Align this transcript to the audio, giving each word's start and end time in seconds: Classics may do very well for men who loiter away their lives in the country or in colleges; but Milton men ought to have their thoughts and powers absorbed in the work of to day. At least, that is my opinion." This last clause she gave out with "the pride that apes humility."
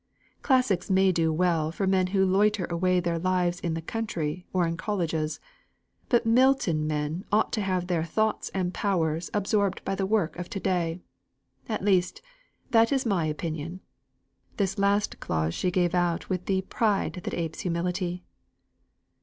Classics 0.41 0.89
may 0.89 1.11
do 1.11 1.25
very 1.29 1.37
well 1.37 1.71
for 1.71 1.85
men 1.85 2.07
who 2.07 2.25
loiter 2.25 2.65
away 2.71 2.99
their 2.99 3.19
lives 3.19 3.59
in 3.59 3.75
the 3.75 3.83
country 3.83 4.47
or 4.51 4.65
in 4.65 4.75
colleges; 4.75 5.39
but 6.09 6.25
Milton 6.25 6.87
men 6.87 7.23
ought 7.31 7.53
to 7.53 7.61
have 7.61 7.85
their 7.85 8.03
thoughts 8.03 8.49
and 8.51 8.73
powers 8.73 9.29
absorbed 9.31 9.79
in 9.85 9.95
the 9.97 10.07
work 10.07 10.35
of 10.39 10.49
to 10.49 10.59
day. 10.59 11.01
At 11.69 11.85
least, 11.85 12.23
that 12.71 12.91
is 12.91 13.05
my 13.05 13.25
opinion." 13.25 13.79
This 14.57 14.79
last 14.79 15.19
clause 15.19 15.53
she 15.53 15.69
gave 15.69 15.93
out 15.93 16.29
with 16.31 16.47
"the 16.47 16.61
pride 16.63 17.21
that 17.23 17.35
apes 17.35 17.59
humility." 17.59 18.23